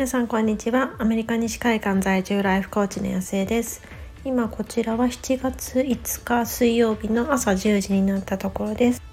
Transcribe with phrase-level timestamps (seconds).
[0.00, 0.94] 皆さんこんにちは。
[0.98, 3.82] アメリカ西海岸在住ライフコーチの安江です。
[4.24, 9.09] 今こちらは7月5日水曜日の朝10時になったところです。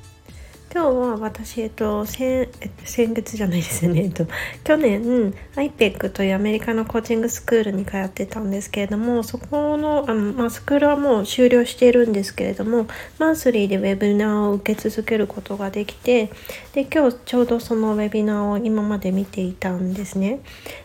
[0.74, 2.50] 今日は私、えっと、先
[2.84, 4.26] 先月じゃないですね、えっと、
[4.66, 16.32] 去年 IPEC というアメリカのコーチングスクールに通ってたんですけれどもそこのあの、まあ、スクールはもう終了しているんですけれどもマンスリーでウェビナーを受け続けることができて
[16.74, 20.42] で今日ちょうどそのウェビナーを今まで見ていたんですね。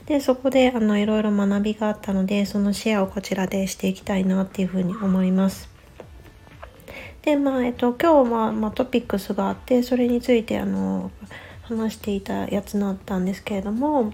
[0.06, 5.71] でそこであのいろいろ学びがあったのでそのシェアをこちらでしていきたいなっていうふうに思います。
[7.22, 11.10] でまあえっと今日は、まあ、トピックスがあってそれについてあの
[11.62, 14.12] 話していたやつだったんですけれども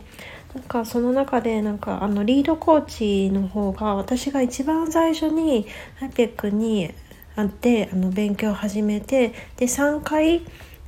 [0.55, 5.67] なんかその中でなんかあのリードコーチの方が私が一番最初に
[6.01, 6.91] IPEC に
[7.37, 10.43] あってあの勉強を始めてで3回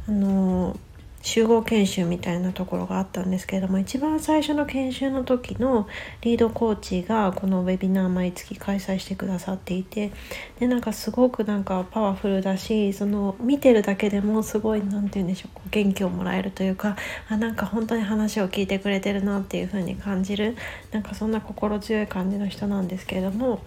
[0.08, 0.78] あの
[1.22, 5.86] 集合研修みたいなところがあったんですけれども一番最初の研修の時の
[6.22, 10.12] リードコーチがこのウェビナー毎月開催してくださっていて
[10.58, 16.96] でなんかすごくなんかパワフルだしその見てるだけでもすごい何て言うんでしょう元気をもらえるというか
[17.28, 20.56] あなんか本当に話を聞いてくれてるなっていう風に感じる
[20.90, 23.60] なんかそんな心強い感じの人なんですけれども。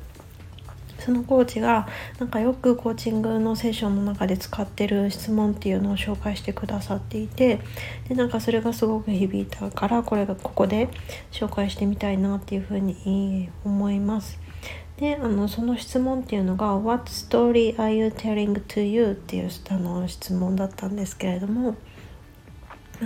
[1.04, 1.88] そのコーチが
[2.18, 7.60] なんかよくコーチングのセッションの中で使ってる質問っていうのを紹介してくださっていて
[8.08, 10.88] でなんかそれがすごく響いたからこれがここで
[11.32, 14.40] 紹介してみたいなっていうふうに思います。
[14.98, 21.76] であのその質問っていうのが「What story are you telling to you?」っていうあの質問だったんですけれども。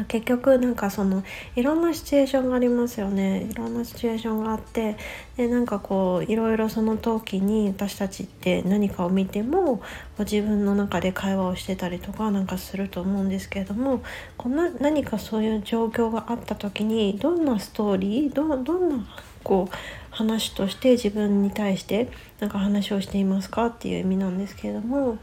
[0.06, 1.24] 結局なんかその
[1.56, 3.48] いろんなシチュエーションがありますよね。
[3.50, 4.98] いろんなシチュエーションがあって
[5.38, 9.82] でなんかこういろいろその時に私たちって何かを見ても
[10.20, 14.02] 自分の中で会話をしてたりとかなんかすると思うんですけれども
[14.38, 19.06] こんな何かそういう状況があった時にどんなストーリーどどんな
[19.44, 19.76] こう
[20.10, 25.18] 話として自分に対してなんか話をしていますかっていう意味なんですけれども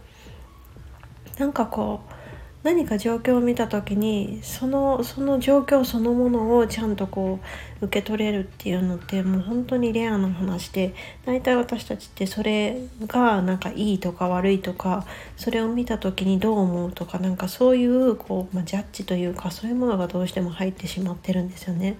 [1.38, 2.23] なんかこう
[2.64, 7.38] 何か状況を見た時にそのその状況そのものをちゃんとこ
[7.80, 10.94] う受け取れるっていうのってもう本当にレアな話で
[11.26, 15.04] 大体私たちってそれがなんかいいとか悪いとか
[15.36, 21.98] それを見た時にどう思うとかなんかそういうこう、まあ、ジャッジというかそういうものがどうしても入ってしまってるんですよね。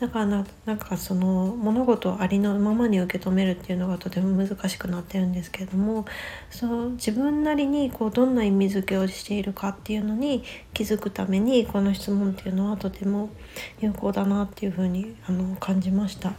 [0.00, 6.06] だからななんかその物事をありのままに受け止めるっていうのがとても難しくなってるんですけれども
[6.50, 13.30] その自分なりにこうどんな意味付けをしているかっていううのに気づくためにこの質問っていうのはとても
[13.80, 16.32] 有効だなっていうふうにあの感じました。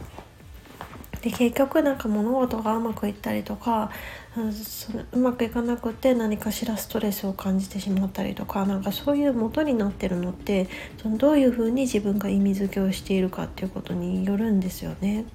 [1.22, 3.90] で結局なんか物事がうまくいったりとか
[4.34, 10.68] そのうまくいかなくて何かしらストレスを感じてしまったりとかなんかそういう元になってるのって
[11.02, 15.26] そのどういうふうに自分が意味付けをしているかっていうことによるんですよね。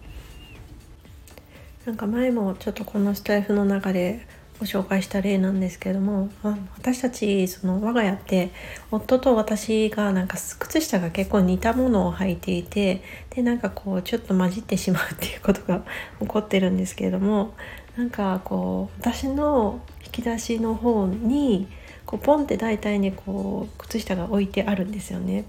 [1.86, 4.26] なんか前もちょっとこのスタイフの中で
[4.60, 6.30] ご紹介した例なんですけども
[6.78, 8.52] 私たちその我が家って
[8.90, 13.02] 夫と私がなんか靴下が結構似たものを履いていて
[13.32, 15.84] でなんかこうちょっと混じってしまうっていうことが
[16.22, 17.54] 起こってるんですけれども
[17.98, 21.68] なんかこう私の引き出しの方に
[22.06, 25.44] こうポンって大体にこう靴下が置いてあるんですよね。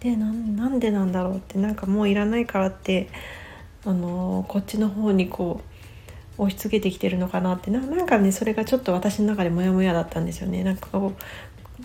[0.00, 3.08] でなんでなんだろうってなんかもういらないからって
[3.84, 5.69] あのこっちの方にこう
[6.40, 7.70] 押し付けてきてるのかなって。
[7.70, 10.64] なんかねそれがちょっと私の中でモヤモヤだったんですよね。
[10.64, 11.12] なんかこ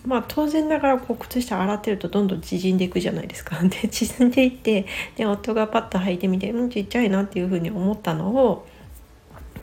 [0.04, 3.58] うまあ当然ながらこう靴下洗ってるとどんどん縮んでいくじゃないですか。
[3.68, 4.86] で縮んでいって
[5.18, 8.66] で夫がパッと履いてみてうんちっちゃいなっていうふうに思ったのを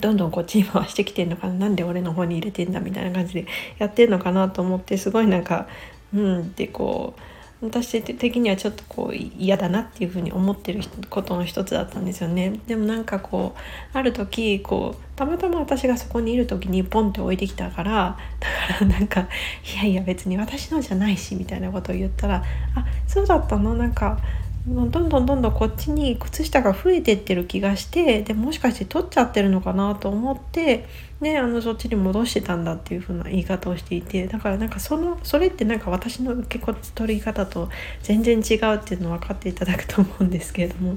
[0.01, 1.55] どんどんこっちに回してきてんのかな。
[1.55, 3.47] なんで俺の方に入れてんだみたいな感じで
[3.79, 5.69] やってんのかなと思ってすごいなんか
[6.15, 7.21] うんってこう
[7.63, 12.61] 私的にはちょっとこう嫌だなっていうふうに思ってることの一つだったんですよね。
[12.67, 19.29] でもなんかこうある時こうたまたま私がそこにいる時にポンって置いてきたからだからなんか
[19.75, 22.43] 「いやいや別に私のじゃないし」みたいなことを言ったら
[22.75, 23.75] 「あそうだったの？
[23.75, 24.19] なんか
[24.67, 30.87] どんどんどんどんこっちに靴下が増えてってる気がしてでもしかして取っちゃってるのかなと思って
[31.21, 37.71] であのそっちに戻してたんだっていう風な言い方をしていてだからなんかそのそれってなんか私の受け取り方と
[38.05, 40.97] 全然違うっていうの分かっていただくと思うんですけれども。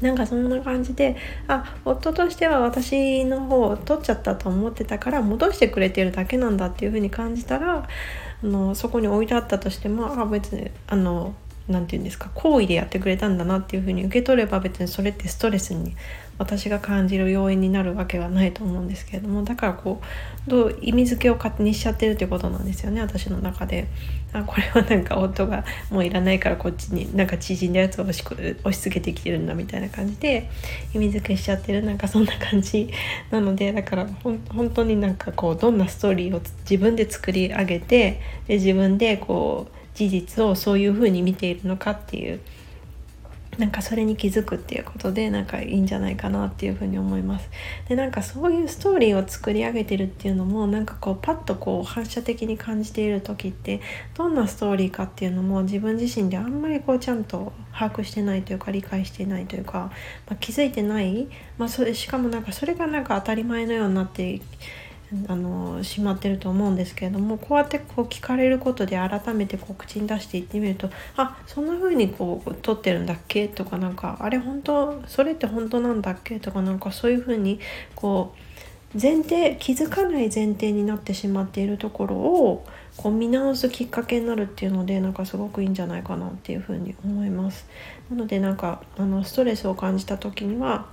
[0.00, 1.16] なんかそんな感じで
[1.46, 7.88] あ夫としては私の方を取っちゃったと思ってたから戻してくれてるだけなんだっていう風に感じたら
[8.42, 11.36] あのそこに置いてあったとしてもあ別にあの
[11.68, 15.94] 何て言うんですか好意でやってくれたんだなっていうふうに受け取れば別にそれってストレスに
[16.38, 20.00] 私が感じる要因になるわけはないと思うんですけれどもだからこ
[20.46, 23.86] うどう意味付けを勝手にしちゃってるってことなんですよね私の中で。
[24.32, 30.48] あこれはなんか夫がもういらないからこっちになんか縮んだやつを押し押し付けてきてるんだみたいな感じで
[30.94, 32.88] 意味付けしちゃってるなんかそんな感じ
[33.30, 42.40] なのでだからほん本当になんかこうどんなストーリーを自分で作り上げてで自分でこう事実をそういうふうに見ているのかっていう
[43.58, 47.50] なんかそれに気づくっていうことでなんかいいんじゃないかなっていうふうに思います。
[47.86, 53.82] でなんかそういうストーリーを作り上げてるっていうのもなんかこうパッとこう反射的に感じている時って
[54.14, 59.92] どんなストーリーかっていうのも自分自身であんまりこうちゃんと把握してないというか理解してないというか、
[60.26, 61.28] まあ、気づいてない、
[61.58, 64.40] まあ、それしかもなんかそれがなんか当たり前のようになって
[65.28, 77.60] あのしまってると思うんですけれどもこうやってこう聞かれることで改めてこう口に出していってみるとあそんな風にこう撮ってるんだっけとかなんかあれ本当それって本当なんだっけとかなんかそういう風に
[77.94, 82.66] こう前提気づかない前提になってしまっているところを
[82.96, 87.66] こう見直すきっかけになるっていうのでなんかすごくいいんじゃないかなっていうふうに思います。
[88.10, 90.86] なのでなんかあのストレスを感じた時には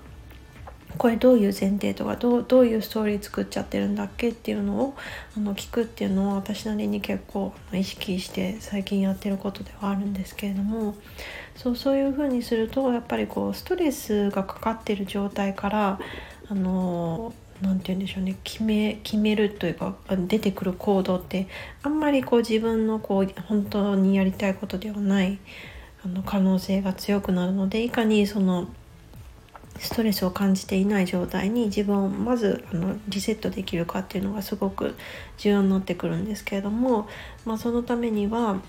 [0.97, 4.95] これどういう前提とかどうどういうストーリー作っちゃってるんだっけっていうのを
[5.38, 10.95] あの聞くっていうのを私なりに結構意識して最近やってることではあるんですけれども
[11.56, 16.00] そうそういうふうにするとやっぱりこうストレスがかかってる状態から
[16.50, 21.47] あの何て言うんでしょうね決め決めるというか出てくる行動って
[21.83, 25.39] あんまりこう自分のこう本当にやりたいことではない
[26.03, 28.69] あの可能性が強くなるのでいかにその
[29.80, 34.96] ストレスを感じていない状態に自分をまずあのリセットできるかっていうのがすごく
[35.38, 37.08] 重要になってくるんですけれども、
[37.46, 38.62] まあ、そのためには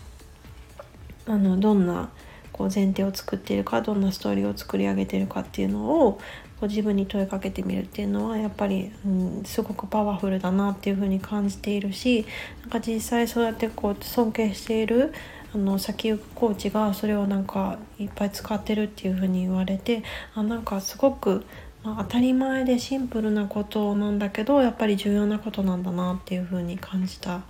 [1.27, 2.11] あのどんな
[2.53, 6.21] こう前提を作っているかどんなストーリーを作り上げているかっていうのを
[6.61, 12.27] こう自分に問いかけてみるっていうのはやっぱり、うん、すごくパワフルだなっていうふうに感じているし
[12.63, 15.13] なんか実際そうやってこう尊敬している
[15.55, 20.03] あの先行くコーチがそれをなんかいっぱい使ってるっていう風に言われて
[20.35, 21.45] あなんかすごく、
[21.83, 27.43] まあ、当たり前でシンプルなことなんだけどやっぱり重要なことなんだなっていう風に感じたっ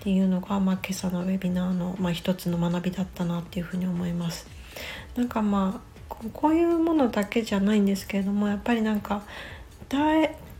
[0.00, 4.46] ていうのが、まあ、今朝のウェビナーの、まあ、一つの学びだったなっていう風に思います。
[5.16, 5.94] なんかまあ
[6.32, 9.22] こういうものだけじゃないんですけれどもやっぱりなんか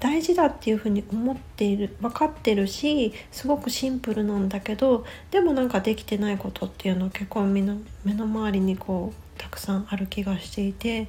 [0.05, 11.09] 大事だっていうふうに思っている分かってるしすごくシンプルなんだけどでもなんかできてないことっていうのは結構身の目の周りにこうたくさんある気がしていて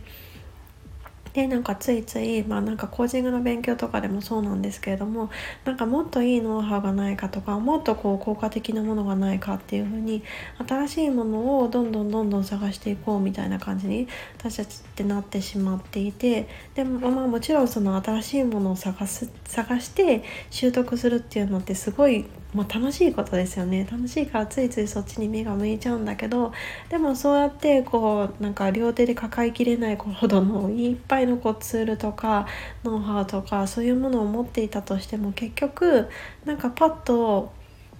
[1.35, 5.29] でなんかついついまあなんかコーチングの勉強とかでもそうなんですけれども
[5.65, 10.23] なんかもっといいノウハウがないかとかもっとこう効果的なものがないかっていうふうに
[10.65, 23.87] 新しいものをどんどんどんどん探していこうみたいな感じに私たちってなってしまっていてでもまあもちろんその新しいものを探す探して習得するっていうのってすごいまあ、楽しいことですよね。
[23.89, 26.53] 楽しいからついついそっちに目が向いちゃうんだけど
[26.89, 32.47] でもそうやってこうなんか両手で抱えきれないほどのいっぱいのこうツールとか
[32.83, 36.07] ノウハウとかそういうものを持っていたとしても結局
[36.45, 37.51] なんかパッと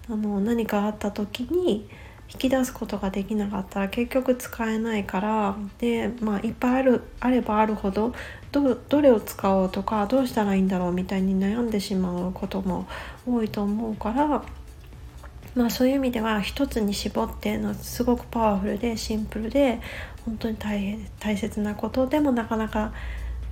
[0.10, 1.88] あの何かあった時に
[2.32, 8.14] 引き出すことができなかったら結局使えないからで、まあ、いっぱいあるあればあるほど
[8.52, 12.88] どどれを使おうとかどうしたらいいんだろうみたいに悩んでしまうことも
[13.28, 14.44] 多いと思うから。
[15.56, 19.80] まあそういう意味では一つに絞ってのすごくパワフルでシンプルで
[20.26, 22.92] 本当に大変大切なことでもなかなか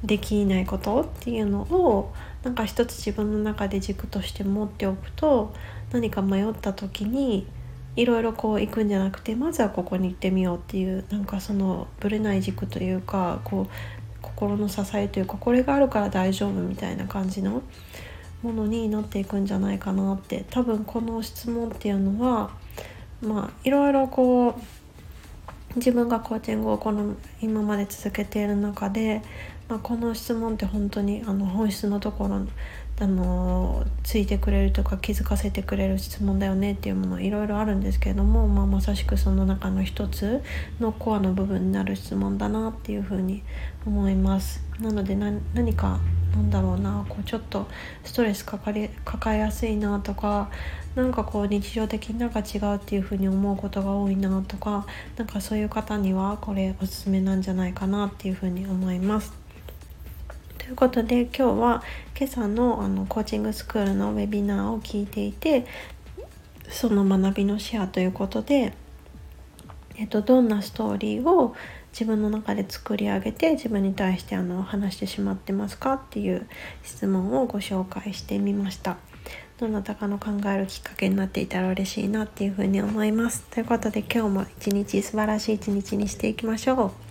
[0.04, 2.14] できないことっていうのを
[2.44, 5.54] なんか一つ自分の中で軸として持っておくと
[5.94, 7.48] 何か迷った時に
[7.96, 13.74] いろいろこう行くんじゃなくてまずはここに行ってみようっていうなんかそのぶれない軸というかこう
[14.22, 17.62] 心の支えというかこれがあるから大丈夫みたいな感じの
[18.42, 20.46] ものになっていくんじゃないかなって。
[20.50, 22.52] 多分この質問っていうのは
[23.22, 24.54] まあいろいろこう
[25.76, 29.22] 自分がコーチングをこの今まで続けている中で、
[29.68, 32.46] まあ、この質問って本当にあの本質のところ
[33.00, 40.44] あのついてくれるとか気づかせてくれる質問だよねっていうものいろいろあるんですけれども、まあ、まさしくその中の一つ
[40.80, 43.44] のコアの部分になる質問だなっていうふうに
[43.86, 44.64] 思います。
[44.80, 46.00] なので何か
[46.34, 47.68] なんだろうなこうちょっと
[48.04, 50.50] ストレスかかり抱えやすいなとか
[50.96, 54.86] なんかこう日常的になんか違うっていうふうに思うことが多いなとか
[55.16, 59.34] なんかそういう方にはこれおすすめなんじゃないかなっていうふうに思います。
[60.58, 61.84] ということで今日は
[62.18, 65.66] 今朝のあのコーチングスクールのウェビナーを聞いていて
[66.70, 68.74] その学びのシェアということで
[69.96, 71.56] えっと、どんなストーリーを
[71.94, 76.48] 自分の中で作り上げて自分に対してあの話してしまってますかっていう
[76.84, 78.98] 質問をご紹介してみました。
[79.60, 83.44] どなたかの考えるきっかけになっていたら嬉しいなっていうふうに思います。
[83.52, 87.03] ということで今日も一日素晴らしい一日にしていきましょう。